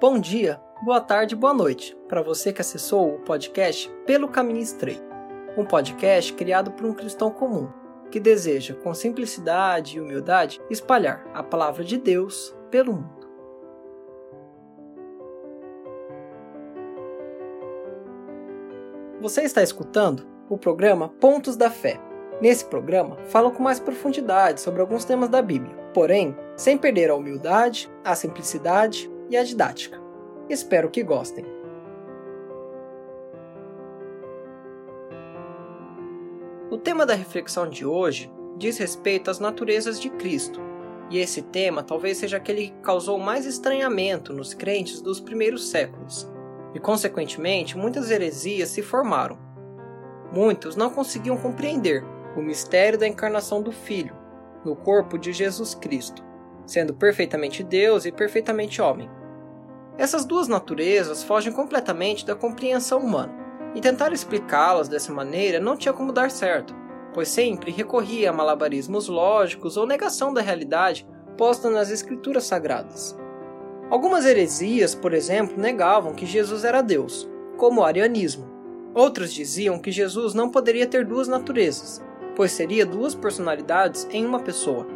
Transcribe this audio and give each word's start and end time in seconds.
Bom 0.00 0.20
dia, 0.20 0.60
boa 0.84 1.00
tarde, 1.00 1.34
boa 1.34 1.52
noite 1.52 1.98
para 2.08 2.22
você 2.22 2.52
que 2.52 2.60
acessou 2.60 3.16
o 3.16 3.18
podcast 3.18 3.90
Pelo 4.06 4.28
Caminho 4.28 4.60
Estreito, 4.60 5.02
um 5.56 5.64
podcast 5.64 6.32
criado 6.34 6.70
por 6.70 6.86
um 6.86 6.94
cristão 6.94 7.32
comum 7.32 7.68
que 8.08 8.20
deseja, 8.20 8.76
com 8.76 8.94
simplicidade 8.94 9.96
e 9.96 10.00
humildade, 10.00 10.60
espalhar 10.70 11.28
a 11.34 11.42
palavra 11.42 11.82
de 11.82 11.98
Deus 11.98 12.56
pelo 12.70 12.92
mundo. 12.92 13.28
Você 19.20 19.42
está 19.42 19.64
escutando 19.64 20.24
o 20.48 20.56
programa 20.56 21.08
Pontos 21.08 21.56
da 21.56 21.70
Fé. 21.70 22.00
Nesse 22.40 22.66
programa, 22.66 23.16
falo 23.24 23.50
com 23.50 23.64
mais 23.64 23.80
profundidade 23.80 24.60
sobre 24.60 24.80
alguns 24.80 25.04
temas 25.04 25.28
da 25.28 25.42
Bíblia, 25.42 25.74
porém, 25.92 26.36
sem 26.56 26.78
perder 26.78 27.10
a 27.10 27.16
humildade, 27.16 27.90
a 28.04 28.14
simplicidade 28.14 29.10
e 29.30 29.36
a 29.36 29.44
didática. 29.44 30.00
Espero 30.48 30.90
que 30.90 31.02
gostem. 31.02 31.44
O 36.70 36.76
tema 36.76 37.06
da 37.06 37.14
reflexão 37.14 37.68
de 37.68 37.86
hoje 37.86 38.30
diz 38.56 38.78
respeito 38.78 39.30
às 39.30 39.38
naturezas 39.38 40.00
de 40.00 40.10
Cristo, 40.10 40.60
e 41.10 41.18
esse 41.18 41.42
tema 41.42 41.82
talvez 41.82 42.18
seja 42.18 42.36
aquele 42.36 42.68
que 42.68 42.80
causou 42.82 43.18
mais 43.18 43.46
estranhamento 43.46 44.32
nos 44.32 44.52
crentes 44.52 45.00
dos 45.00 45.20
primeiros 45.20 45.70
séculos, 45.70 46.30
e 46.74 46.78
consequentemente 46.78 47.76
muitas 47.76 48.10
heresias 48.10 48.68
se 48.68 48.82
formaram. 48.82 49.38
Muitos 50.32 50.76
não 50.76 50.90
conseguiam 50.90 51.38
compreender 51.38 52.04
o 52.36 52.42
mistério 52.42 52.98
da 52.98 53.08
encarnação 53.08 53.62
do 53.62 53.72
Filho 53.72 54.14
no 54.64 54.76
corpo 54.76 55.18
de 55.18 55.32
Jesus 55.32 55.74
Cristo, 55.74 56.22
sendo 56.66 56.92
perfeitamente 56.92 57.64
Deus 57.64 58.04
e 58.04 58.12
perfeitamente 58.12 58.82
homem. 58.82 59.08
Essas 59.98 60.24
duas 60.24 60.46
naturezas 60.46 61.24
fogem 61.24 61.52
completamente 61.52 62.24
da 62.24 62.36
compreensão 62.36 63.00
humana, 63.00 63.34
e 63.74 63.80
tentar 63.80 64.12
explicá-las 64.12 64.88
dessa 64.88 65.12
maneira 65.12 65.58
não 65.58 65.76
tinha 65.76 65.92
como 65.92 66.12
dar 66.12 66.30
certo, 66.30 66.72
pois 67.12 67.28
sempre 67.28 67.72
recorria 67.72 68.30
a 68.30 68.32
malabarismos 68.32 69.08
lógicos 69.08 69.76
ou 69.76 69.84
negação 69.84 70.32
da 70.32 70.40
realidade 70.40 71.04
posta 71.36 71.68
nas 71.68 71.90
escrituras 71.90 72.44
sagradas. 72.44 73.18
Algumas 73.90 74.24
heresias, 74.24 74.94
por 74.94 75.12
exemplo, 75.12 75.60
negavam 75.60 76.14
que 76.14 76.26
Jesus 76.26 76.62
era 76.62 76.80
Deus, 76.80 77.28
como 77.56 77.80
o 77.80 77.84
arianismo. 77.84 78.46
Outras 78.94 79.32
diziam 79.32 79.78
que 79.80 79.90
Jesus 79.90 80.32
não 80.32 80.48
poderia 80.48 80.86
ter 80.86 81.04
duas 81.04 81.26
naturezas, 81.26 82.00
pois 82.36 82.52
seria 82.52 82.86
duas 82.86 83.16
personalidades 83.16 84.06
em 84.10 84.24
uma 84.24 84.40
pessoa. 84.40 84.86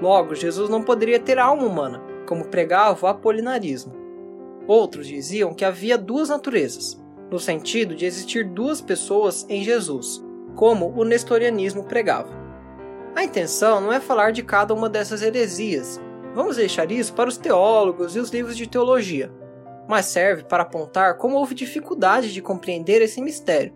Logo, 0.00 0.34
Jesus 0.34 0.70
não 0.70 0.82
poderia 0.82 1.20
ter 1.20 1.38
alma 1.38 1.64
humana, 1.64 2.02
como 2.26 2.48
pregava 2.48 3.06
o 3.06 3.08
apolinarismo. 3.08 4.05
Outros 4.66 5.06
diziam 5.06 5.54
que 5.54 5.64
havia 5.64 5.96
duas 5.96 6.28
naturezas, 6.28 7.00
no 7.30 7.38
sentido 7.38 7.94
de 7.94 8.04
existir 8.04 8.44
duas 8.44 8.80
pessoas 8.80 9.46
em 9.48 9.62
Jesus, 9.62 10.24
como 10.54 10.92
o 10.96 11.04
nestorianismo 11.04 11.84
pregava. 11.84 12.30
A 13.14 13.24
intenção 13.24 13.80
não 13.80 13.92
é 13.92 14.00
falar 14.00 14.32
de 14.32 14.42
cada 14.42 14.74
uma 14.74 14.88
dessas 14.88 15.22
heresias, 15.22 16.00
vamos 16.34 16.56
deixar 16.56 16.90
isso 16.90 17.14
para 17.14 17.28
os 17.28 17.38
teólogos 17.38 18.14
e 18.14 18.18
os 18.18 18.30
livros 18.30 18.56
de 18.56 18.66
teologia, 18.66 19.32
mas 19.88 20.06
serve 20.06 20.44
para 20.44 20.64
apontar 20.64 21.16
como 21.16 21.36
houve 21.36 21.54
dificuldade 21.54 22.32
de 22.32 22.42
compreender 22.42 23.00
esse 23.00 23.22
mistério. 23.22 23.74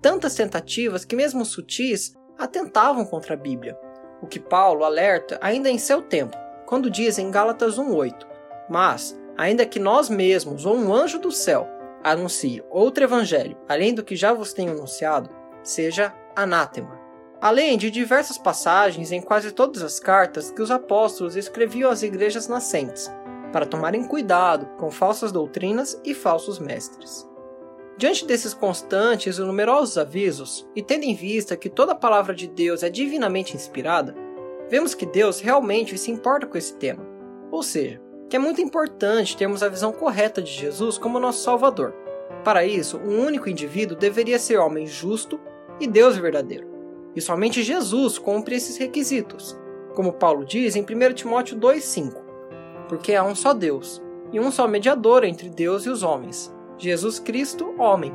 Tantas 0.00 0.34
tentativas 0.34 1.04
que, 1.04 1.14
mesmo 1.14 1.44
sutis, 1.44 2.14
atentavam 2.38 3.04
contra 3.04 3.34
a 3.34 3.36
Bíblia, 3.36 3.78
o 4.20 4.26
que 4.26 4.40
Paulo 4.40 4.84
alerta 4.84 5.38
ainda 5.40 5.70
em 5.70 5.78
seu 5.78 6.02
tempo, 6.02 6.36
quando 6.66 6.90
diz 6.90 7.18
em 7.18 7.30
Gálatas 7.30 7.78
1,8: 7.78 8.26
Mas, 8.68 9.16
ainda 9.36 9.66
que 9.66 9.78
nós 9.78 10.08
mesmos 10.08 10.66
ou 10.66 10.76
um 10.76 10.92
anjo 10.92 11.18
do 11.18 11.30
céu 11.30 11.68
anuncie 12.04 12.62
outro 12.70 13.04
evangelho 13.04 13.56
além 13.68 13.94
do 13.94 14.02
que 14.02 14.16
já 14.16 14.32
vos 14.32 14.52
tenho 14.52 14.72
anunciado, 14.72 15.30
seja 15.62 16.14
anátema. 16.34 17.00
Além 17.40 17.76
de 17.76 17.90
diversas 17.90 18.38
passagens 18.38 19.10
em 19.10 19.20
quase 19.20 19.52
todas 19.52 19.82
as 19.82 19.98
cartas 19.98 20.50
que 20.50 20.62
os 20.62 20.70
apóstolos 20.70 21.36
escreviam 21.36 21.90
às 21.90 22.02
igrejas 22.02 22.46
nascentes, 22.46 23.10
para 23.52 23.66
tomarem 23.66 24.04
cuidado 24.04 24.66
com 24.78 24.90
falsas 24.90 25.30
doutrinas 25.30 26.00
e 26.04 26.14
falsos 26.14 26.58
mestres. 26.58 27.28
Diante 27.98 28.24
desses 28.26 28.54
constantes 28.54 29.36
e 29.36 29.40
numerosos 29.42 29.98
avisos, 29.98 30.66
e 30.74 30.82
tendo 30.82 31.04
em 31.04 31.14
vista 31.14 31.56
que 31.56 31.68
toda 31.68 31.92
a 31.92 31.96
palavra 31.96 32.34
de 32.34 32.48
Deus 32.48 32.82
é 32.82 32.88
divinamente 32.88 33.54
inspirada, 33.54 34.14
vemos 34.68 34.94
que 34.94 35.04
Deus 35.04 35.40
realmente 35.40 35.98
se 35.98 36.10
importa 36.10 36.46
com 36.46 36.56
esse 36.56 36.74
tema. 36.76 37.06
Ou 37.50 37.62
seja, 37.62 38.00
que 38.32 38.36
é 38.36 38.38
muito 38.38 38.62
importante 38.62 39.36
termos 39.36 39.62
a 39.62 39.68
visão 39.68 39.92
correta 39.92 40.40
de 40.40 40.50
Jesus 40.50 40.96
como 40.96 41.20
nosso 41.20 41.42
Salvador. 41.42 41.92
Para 42.42 42.64
isso, 42.64 42.96
um 42.96 43.20
único 43.20 43.46
indivíduo 43.46 43.94
deveria 43.94 44.38
ser 44.38 44.56
homem 44.56 44.86
justo 44.86 45.38
e 45.78 45.86
Deus 45.86 46.16
verdadeiro. 46.16 46.66
E 47.14 47.20
somente 47.20 47.62
Jesus 47.62 48.16
cumpre 48.16 48.56
esses 48.56 48.78
requisitos, 48.78 49.54
como 49.94 50.14
Paulo 50.14 50.46
diz 50.46 50.76
em 50.76 50.80
1 50.80 51.12
Timóteo 51.12 51.58
2,5: 51.58 52.14
Porque 52.88 53.14
há 53.14 53.22
um 53.22 53.34
só 53.34 53.52
Deus, 53.52 54.02
e 54.32 54.40
um 54.40 54.50
só 54.50 54.66
mediador 54.66 55.24
entre 55.24 55.50
Deus 55.50 55.84
e 55.84 55.90
os 55.90 56.02
homens, 56.02 56.50
Jesus 56.78 57.18
Cristo, 57.18 57.74
homem. 57.76 58.14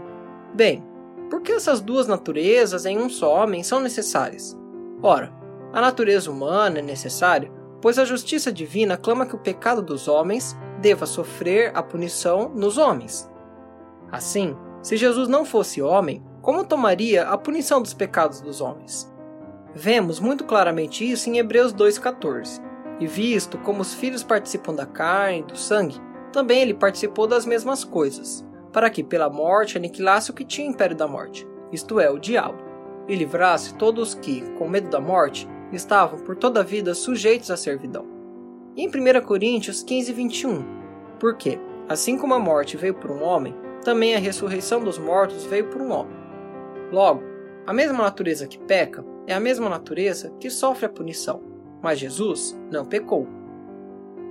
Bem, 0.51 0.83
por 1.29 1.44
que 1.44 1.51
essas 1.51 1.79
duas 1.79 2.07
naturezas 2.07 2.88
em 2.88 2.97
um 2.97 3.07
só 3.07 3.35
homem 3.35 3.61
são 3.61 3.79
necessárias? 3.79 4.57
Ora, 5.03 5.31
a 5.72 5.79
natureza 5.79 6.31
humana 6.31 6.79
é 6.79 6.81
necessária 6.81 7.51
pois 7.88 7.98
a 7.98 8.03
justiça 8.03 8.52
divina 8.52 8.98
clama 8.98 9.25
que 9.25 9.34
o 9.34 9.40
pecado 9.40 9.81
dos 9.81 10.09
homens 10.09 10.58
deva 10.81 11.06
sofrer 11.06 11.72
a 11.74 11.81
punição 11.81 12.50
nos 12.50 12.78
homens. 12.78 13.31
Assim, 14.12 14.58
se 14.81 14.98
Jesus 14.98 15.30
não 15.30 15.46
fosse 15.46 15.81
homem, 15.81 16.22
como 16.42 16.66
tomaria 16.66 17.30
a 17.30 17.38
punição 17.38 17.81
dos 17.81 17.94
pecados 17.94 18.42
dos 18.42 18.59
homens? 18.59 19.09
Vemos 19.74 20.20
muito 20.20 20.44
claramente 20.44 21.09
isso 21.09 21.30
em 21.30 21.38
Hebreus 21.38 21.74
2,14. 21.74 22.62
E 23.00 23.08
visto 23.08 23.58
como 23.59 23.84
os 23.84 23.94
filhos 23.94 24.22
participam 24.22 24.75
da 24.75 24.86
carne 24.86 25.40
e 25.40 25.44
do 25.44 25.58
sangue, 25.58 25.96
também 26.34 26.64
ele 26.64 26.74
participou 26.74 27.25
das 27.25 27.46
mesmas 27.46 27.86
coisas, 27.86 28.46
para 28.74 28.90
que 28.90 29.02
pela 29.02 29.30
morte 29.30 29.78
aniquilasse 29.78 30.30
o 30.30 30.34
que 30.34 30.44
tinha 30.44 30.68
império 30.68 30.98
da 30.98 31.08
morte, 31.08 31.48
isto 31.72 32.02
é, 32.02 32.12
o 32.12 32.19
diabo, 32.19 32.62
e 33.08 33.16
livrasse 33.16 33.75
todos 33.75 34.14
que, 34.14 34.42
com 34.56 34.68
medo 34.68 34.90
da 34.90 35.00
morte, 35.00 35.48
estavam 35.75 36.19
por 36.19 36.35
toda 36.35 36.61
a 36.61 36.63
vida 36.63 36.94
sujeitos 36.94 37.51
à 37.51 37.57
servidão. 37.57 38.05
E 38.75 38.83
em 38.83 38.88
1 38.88 39.22
Coríntios 39.25 39.83
15, 39.83 40.13
21, 40.13 40.66
porque, 41.19 41.59
assim 41.89 42.17
como 42.17 42.33
a 42.33 42.39
morte 42.39 42.78
veio 42.78 42.94
por 42.94 43.11
um 43.11 43.23
homem, 43.23 43.55
também 43.83 44.16
a 44.16 44.19
ressurreição 44.19 44.83
dos 44.83 44.97
mortos 44.97 45.45
veio 45.45 45.67
por 45.67 45.81
um 45.81 45.91
homem. 45.91 46.16
Logo, 46.91 47.23
a 47.66 47.73
mesma 47.73 48.03
natureza 48.03 48.47
que 48.47 48.59
peca 48.59 49.03
é 49.25 49.33
a 49.33 49.39
mesma 49.39 49.69
natureza 49.69 50.33
que 50.39 50.50
sofre 50.50 50.85
a 50.85 50.89
punição, 50.89 51.41
mas 51.81 52.00
Jesus 52.00 52.57
não 52.72 52.85
pecou. 52.85 53.27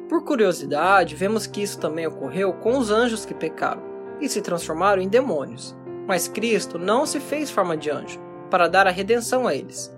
Por 0.09 0.25
curiosidade, 0.25 1.17
vemos 1.17 1.47
que 1.47 1.63
isso 1.63 1.81
também 1.81 2.07
ocorreu 2.07 2.53
com 2.53 2.79
os 2.79 2.91
anjos 2.91 3.27
que 3.27 3.35
pecaram 3.35 3.83
e 4.21 4.29
se 4.29 4.41
transformaram 4.41 5.03
em 5.03 5.09
demônios, 5.09 5.77
mas 6.07 6.29
Cristo 6.29 6.79
não 6.79 7.05
se 7.05 7.19
fez 7.19 7.51
forma 7.51 7.77
de 7.77 7.91
anjo 7.91 8.21
para 8.49 8.69
dar 8.69 8.87
a 8.87 8.91
redenção 8.91 9.47
a 9.47 9.55
eles 9.55 9.96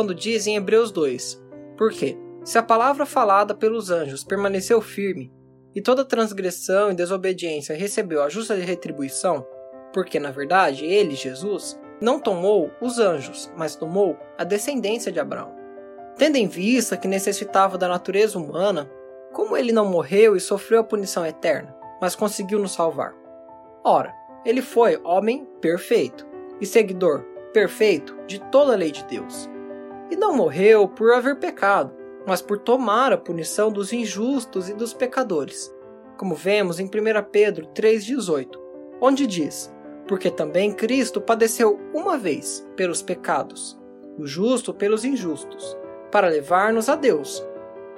quando 0.00 0.14
diz 0.14 0.46
em 0.46 0.56
Hebreus 0.56 0.90
2: 0.90 1.38
Porque, 1.76 2.16
se 2.42 2.56
a 2.56 2.62
palavra 2.62 3.04
falada 3.04 3.54
pelos 3.54 3.90
anjos 3.90 4.24
permaneceu 4.24 4.80
firme, 4.80 5.30
e 5.74 5.82
toda 5.82 6.06
transgressão 6.06 6.90
e 6.90 6.94
desobediência 6.94 7.76
recebeu 7.76 8.22
a 8.22 8.28
justa 8.30 8.54
retribuição, 8.54 9.46
porque 9.92 10.18
na 10.18 10.30
verdade 10.30 10.86
ele, 10.86 11.14
Jesus, 11.14 11.78
não 12.00 12.18
tomou 12.18 12.70
os 12.80 12.98
anjos, 12.98 13.52
mas 13.54 13.76
tomou 13.76 14.16
a 14.38 14.42
descendência 14.42 15.12
de 15.12 15.20
Abraão. 15.20 15.54
Tendo 16.16 16.36
em 16.36 16.48
vista 16.48 16.96
que 16.96 17.06
necessitava 17.06 17.76
da 17.76 17.86
natureza 17.86 18.38
humana, 18.38 18.90
como 19.34 19.54
ele 19.54 19.70
não 19.70 19.84
morreu 19.84 20.34
e 20.34 20.40
sofreu 20.40 20.80
a 20.80 20.84
punição 20.84 21.26
eterna, 21.26 21.76
mas 22.00 22.16
conseguiu 22.16 22.58
nos 22.58 22.72
salvar? 22.72 23.14
Ora, 23.84 24.14
ele 24.46 24.62
foi 24.62 24.98
homem 25.04 25.46
perfeito 25.60 26.26
e 26.58 26.64
seguidor 26.64 27.22
perfeito 27.52 28.16
de 28.26 28.40
toda 28.50 28.72
a 28.72 28.76
lei 28.76 28.90
de 28.90 29.04
Deus 29.04 29.49
e 30.10 30.16
não 30.16 30.34
morreu 30.34 30.88
por 30.88 31.12
haver 31.12 31.36
pecado, 31.36 31.94
mas 32.26 32.42
por 32.42 32.58
tomar 32.58 33.12
a 33.12 33.18
punição 33.18 33.70
dos 33.70 33.92
injustos 33.92 34.68
e 34.68 34.74
dos 34.74 34.92
pecadores, 34.92 35.74
como 36.18 36.34
vemos 36.34 36.78
em 36.78 36.84
1 36.84 36.90
Pedro 37.30 37.66
3,18, 37.68 38.48
onde 39.00 39.26
diz: 39.26 39.72
Porque 40.06 40.30
também 40.30 40.72
Cristo 40.72 41.20
padeceu 41.20 41.78
uma 41.94 42.18
vez 42.18 42.66
pelos 42.76 43.00
pecados, 43.00 43.78
o 44.18 44.26
justo 44.26 44.74
pelos 44.74 45.04
injustos, 45.04 45.76
para 46.10 46.28
levar-nos 46.28 46.88
a 46.88 46.96
Deus, 46.96 47.46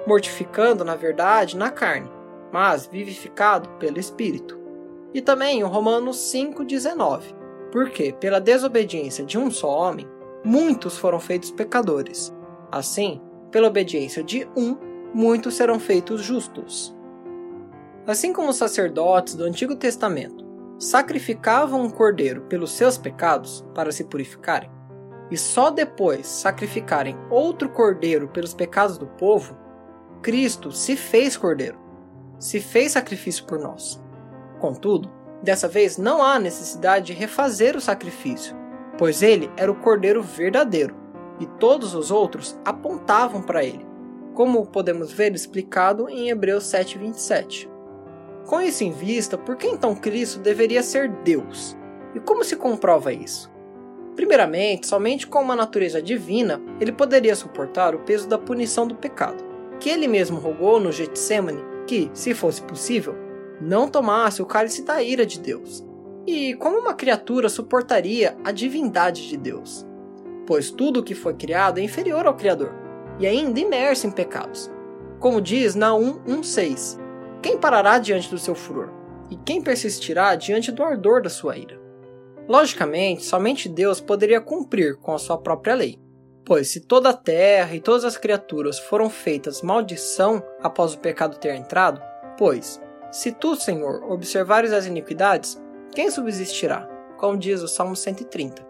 mortificando 0.07 0.85
na 0.85 0.95
verdade 0.95 1.57
na 1.57 1.69
carne, 1.69 2.09
mas 2.51 2.85
vivificado 2.85 3.67
pelo 3.79 3.99
Espírito. 3.99 4.61
E 5.13 5.21
também 5.21 5.59
em 5.59 5.63
Romanos 5.63 6.17
5,19, 6.33 7.35
porque 7.71 8.13
pela 8.13 8.39
desobediência 8.39 9.25
de 9.25 9.37
um 9.37 9.51
só 9.51 9.69
homem, 9.69 10.07
muitos 10.43 10.97
foram 10.97 11.19
feitos 11.19 11.51
pecadores. 11.51 12.33
Assim, 12.71 13.21
pela 13.51 13.67
obediência 13.67 14.23
de 14.23 14.47
um, 14.55 14.75
muitos 15.13 15.55
serão 15.55 15.79
feitos 15.79 16.21
justos. 16.21 16.95
Assim 18.05 18.33
como 18.33 18.49
os 18.49 18.57
sacerdotes 18.57 19.35
do 19.35 19.43
Antigo 19.45 19.75
Testamento 19.75 20.43
sacrificavam 20.77 21.81
um 21.81 21.89
cordeiro 21.89 22.41
pelos 22.41 22.71
seus 22.71 22.97
pecados 22.97 23.63
para 23.73 23.91
se 23.91 24.03
purificarem, 24.03 24.69
e 25.31 25.37
só 25.37 25.69
depois 25.69 26.27
sacrificarem 26.27 27.17
outro 27.29 27.69
cordeiro 27.69 28.27
pelos 28.27 28.53
pecados 28.53 28.97
do 28.97 29.07
povo, 29.07 29.55
Cristo 30.21 30.71
se 30.71 30.95
fez 30.95 31.37
cordeiro, 31.37 31.77
se 32.37 32.59
fez 32.59 32.93
sacrifício 32.93 33.45
por 33.45 33.59
nós. 33.59 34.03
Contudo, 34.59 35.09
dessa 35.41 35.67
vez 35.67 35.97
não 35.97 36.21
há 36.21 36.37
necessidade 36.39 37.07
de 37.07 37.13
refazer 37.13 37.77
o 37.77 37.81
sacrifício, 37.81 38.55
pois 39.03 39.21
ele 39.21 39.51
era 39.57 39.69
o 39.69 39.75
cordeiro 39.75 40.23
verdadeiro 40.23 40.95
e 41.37 41.45
todos 41.45 41.93
os 41.93 42.09
outros 42.09 42.57
apontavam 42.63 43.41
para 43.41 43.61
ele, 43.61 43.85
como 44.33 44.65
podemos 44.65 45.11
ver 45.11 45.35
explicado 45.35 46.07
em 46.07 46.29
Hebreus 46.29 46.63
7:27. 46.63 47.69
Com 48.45 48.61
isso 48.61 48.81
em 48.85 48.93
vista, 48.93 49.37
por 49.37 49.57
que 49.57 49.67
então 49.67 49.93
Cristo 49.93 50.39
deveria 50.39 50.81
ser 50.81 51.09
Deus? 51.09 51.75
E 52.15 52.19
como 52.21 52.45
se 52.45 52.55
comprova 52.55 53.11
isso? 53.11 53.51
Primeiramente, 54.15 54.87
somente 54.87 55.27
com 55.27 55.41
uma 55.41 55.53
natureza 55.53 56.01
divina, 56.01 56.61
ele 56.79 56.93
poderia 56.93 57.35
suportar 57.35 57.93
o 57.93 58.03
peso 58.05 58.29
da 58.29 58.37
punição 58.37 58.87
do 58.87 58.95
pecado, 58.95 59.43
que 59.81 59.89
ele 59.89 60.07
mesmo 60.07 60.39
rogou 60.39 60.79
no 60.79 60.93
Getsemane 60.93 61.61
que, 61.85 62.09
se 62.13 62.33
fosse 62.33 62.61
possível, 62.61 63.17
não 63.59 63.89
tomasse 63.89 64.41
o 64.41 64.45
cálice 64.45 64.81
da 64.81 65.03
ira 65.03 65.25
de 65.25 65.41
Deus. 65.41 65.83
E 66.25 66.53
como 66.55 66.79
uma 66.79 66.93
criatura 66.93 67.49
suportaria 67.49 68.37
a 68.43 68.51
divindade 68.51 69.27
de 69.27 69.35
Deus? 69.35 69.85
Pois 70.47 70.71
tudo 70.71 71.01
o 71.01 71.03
que 71.03 71.13
foi 71.13 71.33
criado 71.33 71.79
é 71.79 71.83
inferior 71.83 72.25
ao 72.25 72.35
Criador, 72.35 72.73
e 73.19 73.27
ainda 73.27 73.59
imerso 73.59 74.07
em 74.07 74.11
pecados. 74.11 74.71
Como 75.19 75.41
diz 75.41 75.75
na 75.75 75.93
1:16, 75.93 76.97
quem 77.41 77.57
parará 77.57 77.99
diante 77.99 78.29
do 78.29 78.37
seu 78.37 78.55
furor? 78.55 78.89
E 79.29 79.35
quem 79.35 79.61
persistirá 79.61 80.35
diante 80.35 80.71
do 80.71 80.83
ardor 80.83 81.21
da 81.21 81.29
sua 81.29 81.57
ira? 81.57 81.79
Logicamente, 82.47 83.23
somente 83.23 83.69
Deus 83.69 84.01
poderia 84.01 84.41
cumprir 84.41 84.97
com 84.97 85.13
a 85.13 85.17
sua 85.17 85.37
própria 85.37 85.75
lei. 85.75 85.99
Pois 86.45 86.69
se 86.69 86.81
toda 86.81 87.09
a 87.09 87.13
terra 87.13 87.73
e 87.73 87.79
todas 87.79 88.03
as 88.03 88.17
criaturas 88.17 88.79
foram 88.79 89.09
feitas 89.09 89.61
maldição 89.61 90.43
após 90.61 90.93
o 90.93 90.99
pecado 90.99 91.37
ter 91.37 91.55
entrado, 91.55 92.01
pois, 92.37 92.81
se 93.11 93.31
tu, 93.31 93.55
Senhor, 93.55 94.03
observares 94.11 94.73
as 94.73 94.85
iniquidades, 94.85 95.61
quem 95.93 96.09
subsistirá? 96.09 96.87
Como 97.17 97.37
diz 97.37 97.61
o 97.61 97.67
Salmo 97.67 97.95
130. 97.95 98.65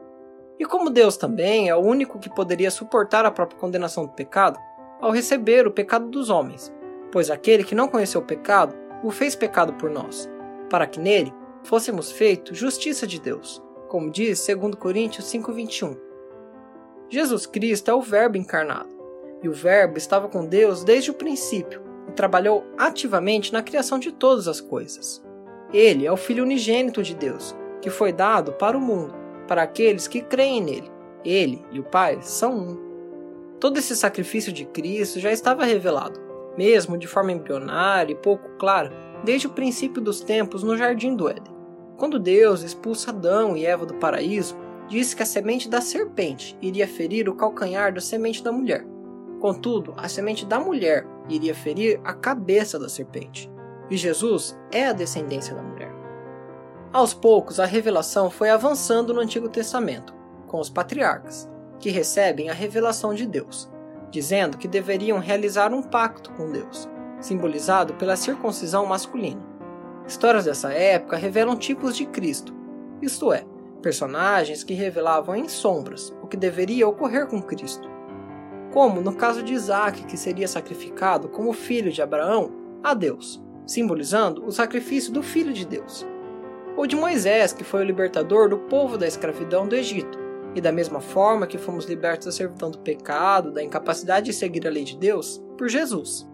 E 0.60 0.66
como 0.66 0.90
Deus 0.90 1.18
também 1.18 1.70
é 1.70 1.76
o 1.76 1.80
único 1.80 2.20
que 2.20 2.30
poderia 2.30 2.70
suportar 2.70 3.26
a 3.26 3.32
própria 3.32 3.60
condenação 3.60 4.06
do 4.06 4.12
pecado, 4.12 4.60
ao 5.02 5.12
receber 5.12 5.68
o 5.68 5.72
pecado 5.72 6.08
dos 6.10 6.30
homens, 6.30 6.72
pois 7.12 7.30
aquele 7.30 7.64
que 7.64 7.76
não 7.76 7.88
conheceu 7.88 8.22
o 8.22 8.26
pecado 8.26 8.76
o 9.04 9.12
fez 9.12 9.36
pecado 9.36 9.74
por 9.74 9.90
nós, 9.90 10.30
para 10.70 10.88
que 10.88 11.00
nele 11.00 11.34
fôssemos 11.64 12.12
feitos 12.12 12.58
justiça 12.58 13.06
de 13.06 13.20
Deus, 13.20 13.62
como 13.90 14.10
diz 14.10 14.46
2 14.46 14.76
Coríntios 14.76 15.26
5:21. 15.26 15.98
Jesus 17.10 17.46
Cristo 17.46 17.92
é 17.92 17.94
o 17.94 18.02
Verbo 18.02 18.38
encarnado, 18.38 18.90
e 19.42 19.50
o 19.50 19.54
Verbo 19.54 19.98
estava 19.98 20.28
com 20.28 20.46
Deus 20.46 20.84
desde 20.84 21.12
o 21.12 21.14
princípio 21.14 21.82
e 22.08 22.12
trabalhou 22.12 22.66
ativamente 22.78 23.54
na 23.54 23.62
criação 23.62 24.00
de 24.00 24.12
todas 24.12 24.48
as 24.48 24.60
coisas. 24.60 25.23
Ele 25.74 26.06
é 26.06 26.12
o 26.12 26.18
Filho 26.18 26.44
unigênito 26.44 27.02
de 27.02 27.16
Deus, 27.16 27.56
que 27.82 27.90
foi 27.90 28.14
dado 28.14 28.54
para 28.54 28.78
o 28.78 28.82
mundo, 28.82 29.16
para 29.48 29.64
aqueles 29.64 30.08
que 30.08 30.22
creem 30.22 30.62
nele. 30.62 30.92
Ele 31.26 31.66
e 31.72 31.80
o 31.80 31.84
Pai 31.84 32.20
são 32.22 32.56
um. 32.56 32.94
Todo 33.60 33.78
esse 33.78 33.96
sacrifício 33.96 34.54
de 34.54 34.66
Cristo 34.66 35.20
já 35.20 35.32
estava 35.32 35.66
revelado, 35.66 36.20
mesmo 36.56 36.98
de 36.98 37.08
forma 37.08 37.32
embrionária 37.32 38.12
e 38.14 38.16
pouco 38.16 38.50
clara, 38.60 38.92
desde 39.24 39.48
o 39.48 39.52
princípio 39.52 40.02
dos 40.02 40.20
tempos 40.20 40.62
no 40.62 40.78
jardim 40.78 41.16
do 41.16 41.28
Éden. 41.28 41.54
Quando 41.98 42.20
Deus 42.20 42.62
expulsa 42.62 43.10
Adão 43.10 43.58
e 43.58 43.66
Eva 43.66 43.86
do 43.86 43.96
paraíso, 43.96 44.56
disse 44.88 45.16
que 45.16 45.24
a 45.24 45.26
semente 45.26 45.70
da 45.70 45.82
serpente 45.82 46.58
iria 46.62 46.88
ferir 46.88 47.28
o 47.30 47.36
calcanhar 47.36 47.94
da 47.94 48.02
semente 48.02 48.44
da 48.44 48.52
mulher. 48.52 48.86
Contudo, 49.40 49.94
a 49.98 50.08
semente 50.08 50.46
da 50.46 50.60
mulher 50.60 51.08
iria 51.30 51.56
ferir 51.56 52.00
a 52.04 52.14
cabeça 52.14 52.78
da 52.78 52.90
serpente. 52.90 53.53
E 53.94 53.98
Jesus 53.98 54.58
é 54.72 54.88
a 54.88 54.92
descendência 54.92 55.54
da 55.54 55.62
mulher. 55.62 55.94
Aos 56.92 57.14
poucos, 57.14 57.60
a 57.60 57.66
revelação 57.66 58.28
foi 58.28 58.50
avançando 58.50 59.14
no 59.14 59.20
Antigo 59.20 59.48
Testamento, 59.48 60.16
com 60.48 60.60
os 60.60 60.68
patriarcas, 60.68 61.48
que 61.80 61.92
recebem 61.92 62.50
a 62.50 62.54
revelação 62.54 63.14
de 63.14 63.28
Deus, 63.28 63.72
dizendo 64.10 64.58
que 64.58 64.68
deveriam 64.68 65.20
realizar 65.20 65.72
um 65.72 65.84
pacto 65.84 66.32
com 66.32 66.52
Deus, 66.52 66.90
simbolizado 67.22 67.94
pela 67.94 68.16
circuncisão 68.16 68.84
masculina. 68.84 69.46
Histórias 70.08 70.46
dessa 70.46 70.74
época 70.74 71.16
revelam 71.16 71.56
tipos 71.56 71.96
de 71.96 72.08
Cristo, 72.08 72.52
isto 73.00 73.32
é, 73.32 73.46
personagens 73.80 74.64
que 74.64 74.74
revelavam 74.74 75.36
em 75.36 75.48
sombras 75.48 76.12
o 76.20 76.26
que 76.26 76.36
deveria 76.36 76.88
ocorrer 76.88 77.28
com 77.28 77.40
Cristo. 77.40 77.88
Como 78.72 79.02
no 79.02 79.14
caso 79.14 79.44
de 79.44 79.54
Isaac, 79.54 80.04
que 80.06 80.18
seria 80.18 80.48
sacrificado 80.48 81.30
como 81.30 81.54
filho 81.54 81.92
de 81.92 82.02
Abraão 82.02 82.52
a 82.84 82.96
Deus, 82.96 83.44
simbolizando 83.66 84.46
o 84.46 84.52
sacrifício 84.52 85.12
do 85.12 85.24
Filho 85.24 85.54
de 85.54 85.66
Deus. 85.66 86.06
Ou 86.76 86.88
de 86.88 86.96
Moisés, 86.96 87.54
que 87.54 87.64
foi 87.64 87.82
o 87.82 87.86
libertador 87.86 88.50
do 88.50 88.58
povo 88.58 88.98
da 88.98 89.08
escravidão 89.08 89.68
do 89.68 89.76
Egito, 89.76 90.18
e 90.56 90.62
da 90.62 90.72
mesma 90.72 91.00
forma 91.00 91.48
que 91.48 91.58
fomos 91.58 91.86
libertos 91.86 92.26
da 92.26 92.32
servidão 92.32 92.70
do 92.70 92.80
pecado, 92.80 93.52
da 93.52 93.64
incapacidade 93.64 94.28
de 94.28 94.34
seguir 94.34 94.68
a 94.68 94.72
lei 94.72 94.84
de 94.84 94.98
Deus, 94.98 95.44
por 95.58 95.68
Jesus. 95.68 96.30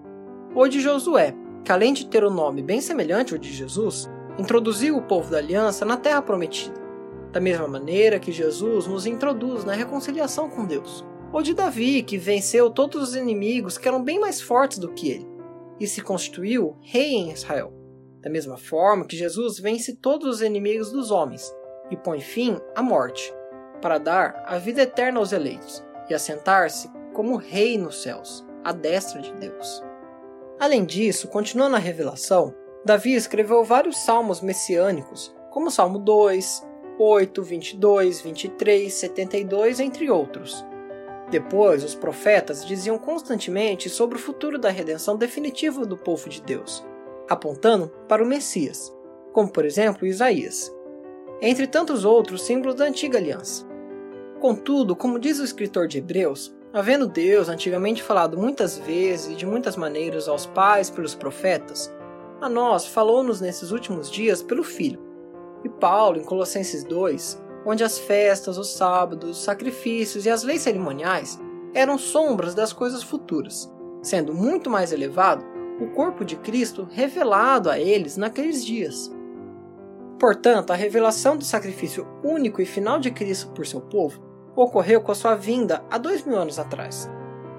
Ou 0.54 0.68
de 0.68 0.81
Josué, 0.81 1.34
que 1.64 1.72
além 1.72 1.94
de 1.94 2.06
ter 2.08 2.24
um 2.24 2.30
nome 2.30 2.62
bem 2.62 2.81
semelhante 2.81 3.34
ao 3.34 3.40
de 3.40 3.52
Jesus, 3.52 4.10
introduziu 4.38 4.98
o 4.98 5.02
povo 5.02 5.31
da 5.31 5.38
aliança 5.38 5.86
na 5.86 5.98
terra 5.98 6.22
prometida. 6.22 6.80
Da 7.31 7.40
mesma 7.40 7.68
maneira 7.68 8.20
que 8.20 8.31
Jesus 8.31 8.88
nos 8.88 9.06
introduz 9.06 9.64
na 9.64 9.74
reconciliação 9.74 10.50
com 10.50 10.66
Deus. 10.66 11.06
Ou 11.31 11.44
de 11.44 11.54
Davi, 11.54 12.02
que 12.02 12.18
venceu 12.18 12.72
todos 12.72 13.10
os 13.10 13.16
inimigos 13.16 13.78
que 13.78 13.88
eram 13.88 14.04
bem 14.04 14.20
mais 14.20 14.42
fortes 14.42 14.80
do 14.80 14.90
que 14.90 15.12
ele, 15.12 15.29
e 15.80 15.88
se 15.88 16.02
constituiu 16.02 16.78
rei 16.81 17.14
em 17.14 17.31
Israel. 17.31 17.74
Da 18.22 18.30
mesma 18.30 18.58
forma 18.58 19.06
que 19.06 19.16
Jesus 19.16 19.60
vence 19.60 19.96
todos 19.96 20.36
os 20.36 20.42
inimigos 20.42 20.92
dos 20.92 21.10
homens 21.12 21.54
e 21.90 21.95
põe 21.95 22.19
fim 22.19 22.57
à 22.76 22.81
morte, 22.81 23.33
para 23.81 23.98
dar 23.98 24.44
a 24.45 24.57
vida 24.57 24.81
eterna 24.81 25.19
aos 25.19 25.31
eleitos 25.31 25.83
e 26.09 26.14
assentar-se 26.14 26.90
como 27.14 27.38
rei 27.38 27.78
nos 27.78 28.02
céus, 28.02 28.45
à 28.64 28.71
destra 28.71 29.21
de 29.21 29.33
Deus. 29.36 29.83
Além 30.59 30.83
disso, 30.83 31.30
continuando 31.30 31.78
a 31.78 31.80
revelação, 31.80 32.54
Davi 32.83 33.14
escreveu 33.14 33.64
vários 33.64 33.98
salmos 34.00 34.42
messiânicos, 34.42 35.33
como 35.52 35.71
Salmo 35.71 36.00
2, 36.00 36.68
8, 37.00 37.44
22, 37.44 38.21
23, 38.21 38.94
72, 38.94 39.80
entre 39.80 40.09
outros. 40.09 40.66
Depois, 41.30 41.83
os 41.83 41.94
profetas 41.94 42.66
diziam 42.66 42.98
constantemente 42.98 43.90
sobre 43.90 44.18
o 44.18 44.21
futuro 44.21 44.57
da 44.57 44.69
redenção 44.69 45.16
definitiva 45.16 45.86
do 45.86 45.95
povo 45.95 46.28
de 46.28 46.42
Deus, 46.42 46.83
apontando 47.30 47.90
para 48.07 48.24
o 48.24 48.26
Messias, 48.26 48.92
como 49.31 49.52
por 49.52 49.64
exemplo 49.64 50.07
Isaías, 50.07 50.74
entre 51.42 51.68
tantos 51.68 52.04
outros 52.04 52.42
símbolos 52.42 52.76
da 52.76 52.86
antiga 52.86 53.19
aliança. 53.19 53.68
Contudo, 54.40 54.95
como 54.95 55.19
diz 55.19 55.40
o 55.40 55.44
escritor 55.44 55.88
de 55.88 56.00
Hebreus, 56.00 56.56
havendo 56.74 57.07
Deus 57.07 57.48
antigamente 57.48 58.02
falado 58.02 58.38
muitas 58.38 58.78
vezes 58.80 59.33
e 59.33 59.36
de 59.36 59.45
muitas 59.45 59.76
maneiras 59.76 60.28
aos 60.28 60.45
pais 60.48 60.90
pelos 60.90 61.14
profetas, 61.14 61.94
a 62.42 62.50
nós 62.50 62.86
falou-nos 62.88 63.42
nesses 63.42 63.71
últimos 63.71 64.09
dias 64.09 64.42
pelo 64.42 64.64
Filho. 64.64 65.00
E 65.64 65.69
Paulo, 65.69 66.18
em 66.18 66.24
Colossenses 66.24 66.83
2, 66.86 67.49
onde 67.66 67.83
as 67.83 67.97
festas, 67.97 68.57
os 68.57 68.73
sábados, 68.73 69.30
os 69.30 69.44
sacrifícios 69.44 70.25
e 70.25 70.30
as 70.30 70.44
leis 70.44 70.61
cerimoniais 70.61 71.39
eram 71.73 71.97
sombras 71.97 72.56
das 72.56 72.73
coisas 72.73 73.04
futuras, 73.04 73.71
sendo 74.01 74.33
muito 74.33 74.69
mais 74.69 74.92
elevado 74.92 75.45
o 75.80 75.87
corpo 75.87 76.25
de 76.25 76.35
Cristo 76.35 76.87
revelado 76.92 77.69
a 77.69 77.80
eles 77.80 78.18
naqueles 78.18 78.66
dias. 78.66 79.11
Portanto, 80.19 80.71
a 80.71 80.75
revelação 80.75 81.37
do 81.37 81.45
sacrifício 81.45 82.06
único 82.23 82.61
e 82.61 82.66
final 82.66 82.99
de 82.99 83.11
Cristo 83.11 83.51
por 83.51 83.66
seu 83.66 83.80
povo 83.80 84.21
ocorreu 84.56 85.01
com 85.01 85.11
a 85.11 85.16
sua 85.16 85.35
vinda 85.35 85.83
há 85.89 85.97
dois 85.97 86.25
mil 86.25 86.37
anos 86.37 86.59
atrás. 86.59 87.09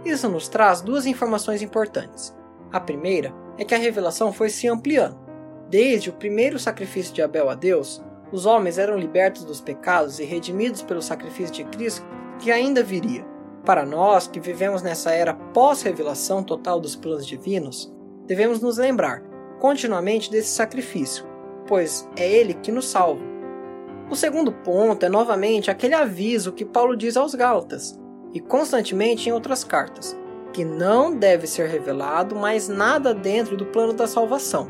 Isso 0.04 0.28
nos 0.28 0.48
traz 0.48 0.82
duas 0.82 1.06
informações 1.06 1.62
importantes. 1.62 2.36
A 2.70 2.78
primeira 2.78 3.34
é 3.56 3.64
que 3.64 3.74
a 3.74 3.78
revelação 3.78 4.32
foi 4.32 4.50
se 4.50 4.68
ampliando. 4.68 5.18
Desde 5.68 6.10
o 6.10 6.14
primeiro 6.14 6.58
sacrifício 6.58 7.14
de 7.14 7.22
Abel 7.22 7.48
a 7.48 7.54
Deus, 7.54 8.02
os 8.32 8.46
homens 8.46 8.78
eram 8.78 8.96
libertos 8.96 9.44
dos 9.44 9.60
pecados 9.60 10.18
e 10.18 10.24
redimidos 10.24 10.82
pelo 10.82 11.02
sacrifício 11.02 11.54
de 11.54 11.64
Cristo 11.64 12.06
que 12.38 12.50
ainda 12.50 12.82
viria. 12.82 13.24
Para 13.64 13.84
nós 13.84 14.26
que 14.26 14.40
vivemos 14.40 14.82
nessa 14.82 15.10
era 15.10 15.34
pós-revelação 15.34 16.42
total 16.42 16.80
dos 16.80 16.96
planos 16.96 17.26
divinos, 17.26 17.92
devemos 18.26 18.60
nos 18.60 18.78
lembrar 18.78 19.22
continuamente 19.58 20.30
desse 20.30 20.48
sacrifício, 20.48 21.26
pois 21.66 22.08
é 22.16 22.26
ele 22.30 22.54
que 22.54 22.72
nos 22.72 22.86
salva. 22.86 23.22
O 24.08 24.16
segundo 24.16 24.50
ponto 24.50 25.04
é 25.04 25.08
novamente 25.08 25.70
aquele 25.70 25.94
aviso 25.94 26.52
que 26.52 26.64
Paulo 26.64 26.96
diz 26.96 27.16
aos 27.16 27.34
Gálatas, 27.34 27.98
e 28.32 28.40
constantemente 28.40 29.28
em 29.28 29.32
outras 29.32 29.62
cartas, 29.62 30.16
que 30.52 30.64
não 30.64 31.14
deve 31.14 31.46
ser 31.46 31.68
revelado 31.68 32.34
mais 32.34 32.68
nada 32.68 33.12
dentro 33.12 33.56
do 33.56 33.66
plano 33.66 33.92
da 33.92 34.06
salvação, 34.06 34.68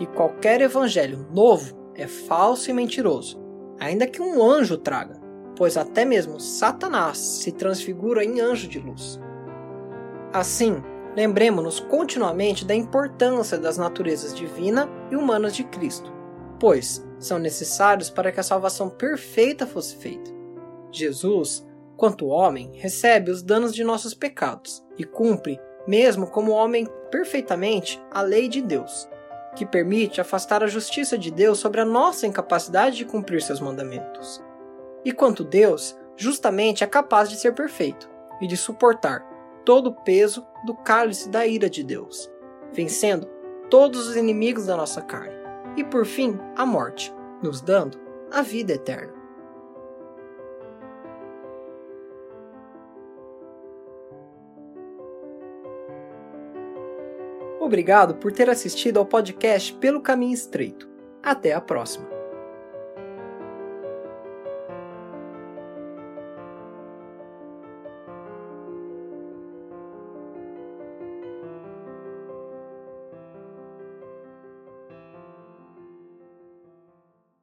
e 0.00 0.06
qualquer 0.06 0.60
evangelho 0.60 1.26
novo 1.32 1.79
é 2.00 2.06
falso 2.06 2.70
e 2.70 2.72
mentiroso, 2.72 3.38
ainda 3.78 4.06
que 4.06 4.22
um 4.22 4.42
anjo 4.42 4.78
traga, 4.78 5.20
pois 5.54 5.76
até 5.76 6.04
mesmo 6.04 6.40
Satanás 6.40 7.18
se 7.18 7.52
transfigura 7.52 8.24
em 8.24 8.40
anjo 8.40 8.66
de 8.66 8.78
luz. 8.78 9.20
Assim, 10.32 10.82
lembremos-nos 11.14 11.78
continuamente 11.78 12.64
da 12.64 12.74
importância 12.74 13.58
das 13.58 13.76
naturezas 13.76 14.34
divina 14.34 14.88
e 15.10 15.16
humanas 15.16 15.54
de 15.54 15.64
Cristo, 15.64 16.10
pois 16.58 17.06
são 17.18 17.38
necessários 17.38 18.08
para 18.08 18.32
que 18.32 18.40
a 18.40 18.44
salvação 18.44 18.88
perfeita 18.88 19.66
fosse 19.66 19.96
feita. 19.96 20.30
Jesus, 20.90 21.66
quanto 21.98 22.28
homem, 22.28 22.70
recebe 22.74 23.30
os 23.30 23.42
danos 23.42 23.74
de 23.74 23.84
nossos 23.84 24.14
pecados 24.14 24.82
e 24.96 25.04
cumpre, 25.04 25.60
mesmo 25.86 26.26
como 26.26 26.52
homem, 26.52 26.86
perfeitamente 27.10 28.00
a 28.10 28.22
lei 28.22 28.48
de 28.48 28.62
Deus 28.62 29.06
que 29.54 29.66
permite 29.66 30.20
afastar 30.20 30.62
a 30.62 30.68
justiça 30.68 31.18
de 31.18 31.30
Deus 31.30 31.58
sobre 31.58 31.80
a 31.80 31.84
nossa 31.84 32.26
incapacidade 32.26 32.96
de 32.96 33.04
cumprir 33.04 33.42
seus 33.42 33.60
mandamentos. 33.60 34.42
E 35.04 35.12
quanto 35.12 35.44
Deus, 35.44 35.96
justamente 36.16 36.84
é 36.84 36.86
capaz 36.86 37.28
de 37.28 37.36
ser 37.36 37.54
perfeito 37.54 38.08
e 38.40 38.46
de 38.46 38.56
suportar 38.56 39.26
todo 39.64 39.88
o 39.88 39.94
peso 40.04 40.46
do 40.64 40.74
cálice 40.74 41.28
da 41.28 41.46
ira 41.46 41.68
de 41.68 41.82
Deus, 41.82 42.30
vencendo 42.72 43.28
todos 43.68 44.08
os 44.08 44.16
inimigos 44.16 44.66
da 44.66 44.76
nossa 44.76 45.00
carne, 45.00 45.36
e 45.76 45.84
por 45.84 46.04
fim 46.04 46.38
a 46.56 46.66
morte, 46.66 47.14
nos 47.42 47.60
dando 47.60 47.98
a 48.30 48.42
vida 48.42 48.72
eterna. 48.72 49.19
Obrigado 57.60 58.14
por 58.14 58.32
ter 58.32 58.48
assistido 58.48 58.98
ao 58.98 59.04
podcast 59.04 59.74
Pelo 59.74 60.00
Caminho 60.00 60.32
Estreito. 60.32 60.88
Até 61.22 61.52
a 61.52 61.60
próxima! 61.60 62.09